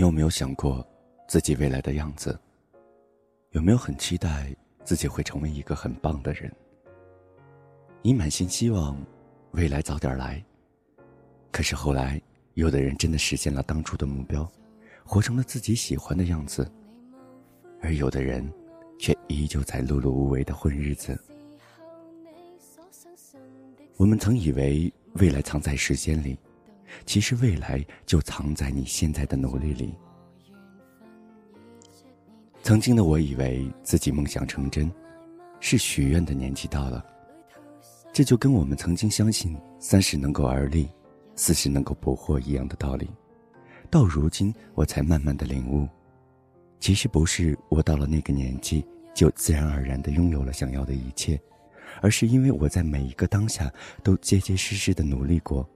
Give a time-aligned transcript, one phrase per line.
[0.00, 0.82] 你有没有想过
[1.28, 2.40] 自己未来的样子？
[3.50, 4.50] 有没有很期待
[4.82, 6.50] 自己会成为一个很棒的人？
[8.00, 8.96] 你满心希望
[9.50, 10.42] 未来早点来，
[11.52, 12.18] 可是后来，
[12.54, 14.50] 有的人真的实现了当初的目标，
[15.04, 16.66] 活成了自己喜欢的样子，
[17.82, 18.50] 而有的人
[18.98, 21.14] 却依旧在碌碌无为的混日子。
[23.98, 26.38] 我们曾以为未来藏在时间里。
[27.06, 29.94] 其实未来就藏在你现在的努力里。
[32.62, 34.90] 曾经的我以为自己梦想成真，
[35.60, 37.04] 是许愿的年纪到了。
[38.12, 40.88] 这就跟我们曾经相信三十能够而立，
[41.36, 43.08] 四十能够不惑一样的道理。
[43.88, 45.88] 到如今，我才慢慢的领悟，
[46.80, 51.40] 其实不是我到了那个年纪就自然而然的拥有了想要的一切，
[52.02, 55.68] 而是因为我在每一个当下都结结实实的努力过。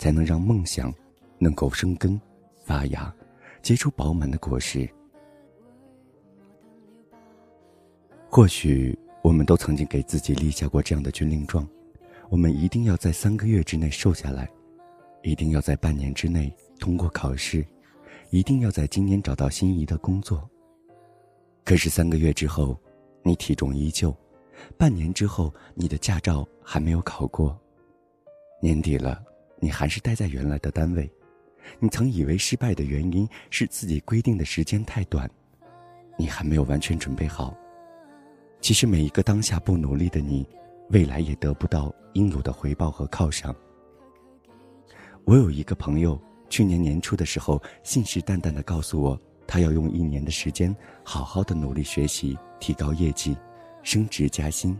[0.00, 0.90] 才能让梦想
[1.38, 2.18] 能够生根、
[2.64, 3.14] 发芽、
[3.60, 4.88] 结出饱满的果实。
[8.30, 11.68] 或许我们都曾经给自己立下过这样的军令状：
[12.30, 14.48] 我们一定要在三个月之内瘦下来，
[15.22, 17.62] 一定要在半年之内通过考试，
[18.30, 20.48] 一定要在今年找到心仪的工作。
[21.62, 22.74] 可是三个月之后，
[23.22, 24.10] 你体重依旧；
[24.78, 27.54] 半年之后，你的驾照还没有考过。
[28.62, 29.22] 年底了。
[29.60, 31.08] 你还是待在原来的单位，
[31.78, 35.30] 你曾以为失败的原因是自己规定的时间太短，
[36.18, 37.54] 你还没有完全准备好。
[38.60, 40.46] 其实每一个当下不努力的你，
[40.88, 43.54] 未来也得不到应有的回报和犒赏。
[45.24, 50.74] 我有一个朋友，去年年初的时候，信誓旦旦的告诉我，他要用一年的时间，
[51.04, 53.36] 好好的努力学习，提高业绩，
[53.82, 54.78] 升职加薪。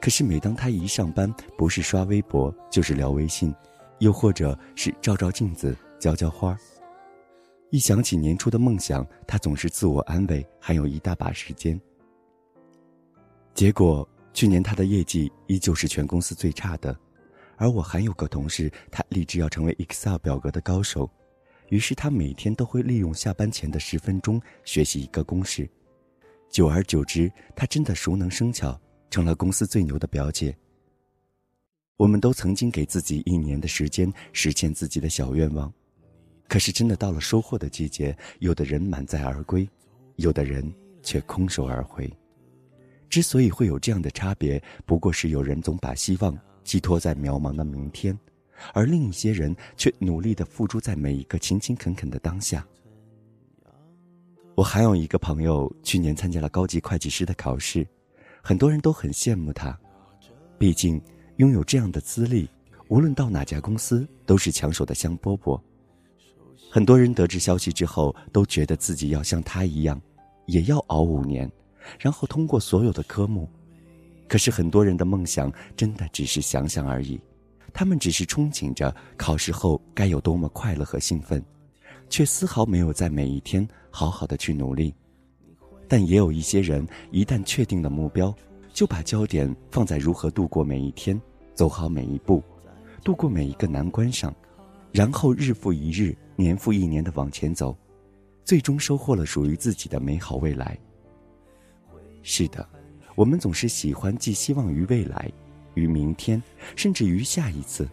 [0.00, 3.54] 可是每当他一上班，不是刷微博，就是聊微信。
[4.00, 6.56] 又或者是照照镜子、浇浇花。
[7.70, 11.80] 一想起年初的梦想，他总是自我安慰还有一大把时间。
[13.54, 16.96] 结果去年他的业绩依旧是全公司最差的，
[17.56, 21.08] 而我还有个同事，他立志要成为 Excel 表格的高手，
[21.68, 25.68] 于是他每天都会利用下班前的十分钟学习一个公式，
[26.48, 30.56] 久而久之，他真的熟能生巧，成了公司最牛的表姐。
[32.00, 35.70] 我们都曾经给自己一年的时间实现自己的小愿望，
[36.48, 39.68] 可是真的到了收获的季节，有的人满载而归，
[40.16, 40.64] 有的人
[41.02, 42.10] 却空手而回。
[43.10, 46.34] 之所以会有这样的差别，不过是有人总把希望
[46.64, 48.18] 寄托在渺茫的明天，
[48.72, 52.66] 而另一些人却努力的付诸在每一个勤勤恳恳的当下。
[54.54, 57.86] 我还有一个朋友，去年参加了高级会计师的考试，
[58.42, 59.78] 很多人都很羡慕他，
[60.58, 60.98] 毕竟。
[61.40, 62.46] 拥有这样的资历，
[62.88, 65.58] 无论到哪家公司都是抢手的香饽饽。
[66.70, 69.98] 很多人得知消息之后，都觉得自己要像他一样，
[70.44, 71.50] 也要熬五年，
[71.98, 73.48] 然后通过所有的科目。
[74.28, 77.18] 可是很多人的梦想真的只是想想而已，
[77.72, 81.42] 他们只是憧憬着考试后该有多么快乐和兴奋，
[82.10, 84.94] 却丝毫没有在每一天好好的去努力。
[85.88, 88.32] 但也有一些人，一旦确定了目标，
[88.74, 91.18] 就把焦点放在如何度过每一天。
[91.60, 92.42] 走好每一步，
[93.04, 94.34] 度过每一个难关上，
[94.92, 97.76] 然后日复一日、年复一年的往前走，
[98.46, 100.78] 最终收获了属于自己的美好未来。
[102.22, 102.66] 是的，
[103.14, 105.30] 我们总是喜欢寄希望于未来、
[105.74, 106.42] 于明天，
[106.76, 107.86] 甚至于下一次，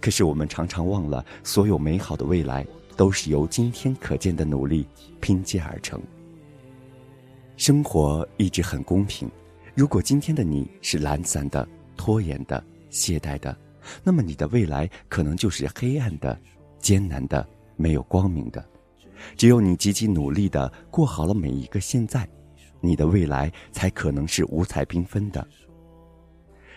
[0.00, 4.88] 可是我们常常忘了，所有美好的未来都是由今天可见的努力
[5.20, 6.00] 拼接而成。
[7.58, 9.30] 生活一直很公平，
[9.74, 12.64] 如果今天的你是懒散的、拖延的，
[12.96, 13.56] 懈怠的，
[14.02, 16.38] 那么你的未来可能就是黑暗的、
[16.78, 17.46] 艰难的、
[17.76, 18.64] 没有光明的。
[19.36, 22.28] 只有你积极努力的过好了每一个现在，
[22.80, 25.46] 你的未来才可能是五彩缤纷的。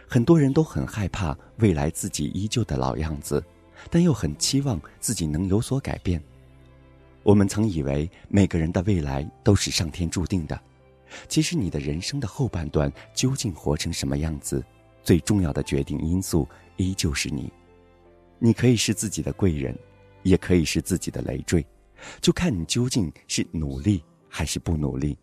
[0.08, 3.44] 很多人都很害怕未来自己依旧的老样子，
[3.90, 6.22] 但又很期望自己能有所改变。
[7.24, 10.60] 我们曾以为每个人的未来都是上天注定的，
[11.28, 14.64] 其实你的人生的后半段究竟活成什么样子？
[15.04, 16.48] 最重要的决定因素
[16.78, 17.52] 依旧是你，
[18.38, 19.78] 你可以是自己的贵人，
[20.24, 21.66] 也可以是自己的累赘，
[22.22, 25.18] 就看你究竟是努力还是不努力。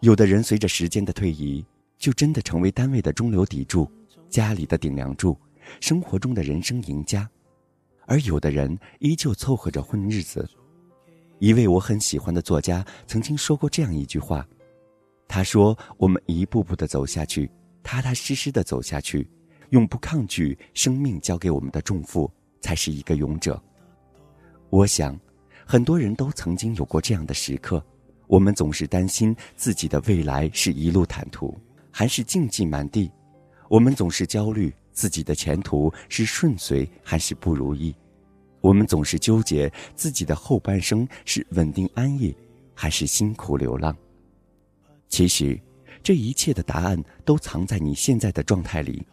[0.00, 1.64] 有的人随着时间的推移，
[1.98, 3.90] 就真的成为单位的中流砥柱，
[4.28, 5.36] 家里的顶梁柱，
[5.80, 7.26] 生活中的人生赢家；
[8.06, 10.48] 而有的人依旧凑合着混日子。
[11.40, 14.46] 一位我很喜欢的作家曾经说过这样一句话，
[15.26, 17.50] 他说：“我们一步步的走下去。”
[17.82, 19.28] 踏踏实实的走下去，
[19.70, 22.30] 永不抗拒生命交给我们的重负，
[22.60, 23.60] 才是一个勇者。
[24.70, 25.18] 我想，
[25.66, 27.82] 很多人都曾经有过这样的时刻，
[28.26, 31.58] 我们总是担心自己的未来是一路坦途，
[31.90, 33.10] 还是荆棘满地；
[33.68, 37.94] 我们总是焦虑自己的前途是顺遂还是不如意；
[38.60, 42.36] 我们总是纠结自己的后半生是稳定安逸，
[42.74, 43.96] 还是辛苦流浪。
[45.08, 45.58] 其实，
[46.02, 49.06] 这一切的答案都藏在你现在的状态里，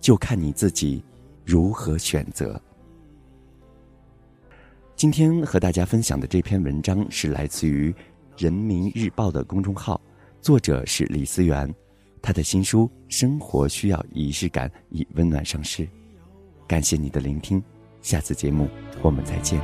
[0.00, 1.04] 就看你自己
[1.44, 2.60] 如何选择。
[4.94, 7.92] 今天和大家分享的这篇文章是来自于
[8.36, 10.00] 《人民日报》的公众号，
[10.40, 11.72] 作者是李思源，
[12.20, 15.88] 他的新书《生活需要仪式感》已温暖上市。
[16.66, 17.62] 感谢你的聆听，
[18.02, 18.68] 下次节目
[19.00, 19.60] 我们再见。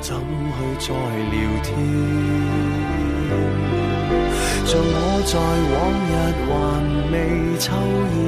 [0.00, 3.77] 怎去再聊天？
[4.68, 4.84] 像我
[5.24, 5.32] 在
[5.72, 6.12] 往日
[6.44, 6.52] 还
[7.10, 7.16] 未
[7.58, 7.72] 抽
[8.12, 8.20] 烟，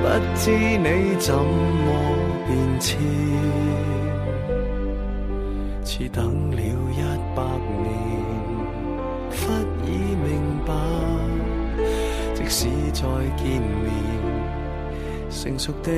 [0.00, 0.04] 不
[0.36, 0.42] 知
[0.78, 0.86] 你
[1.18, 1.90] 怎么？
[2.46, 2.90] 变迁，
[5.84, 7.00] 似等了一
[7.34, 7.42] 百
[7.82, 7.90] 年，
[9.32, 9.36] 忽
[9.84, 9.88] 已
[10.22, 10.30] 明
[10.64, 10.70] 白，
[12.34, 13.00] 即使再
[13.36, 13.44] 见
[13.82, 13.90] 面，
[15.28, 15.90] 成熟地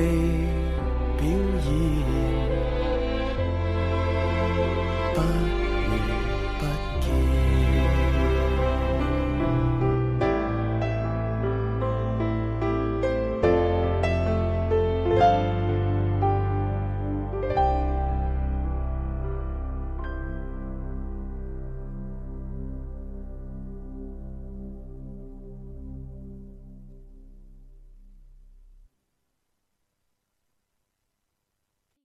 [1.19, 1.27] 表
[1.67, 1.69] 演。